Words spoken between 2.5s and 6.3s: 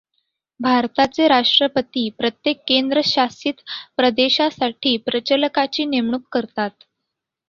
केंद्रशासित प्रदेशासाठी प्रचालकाची नेमणूक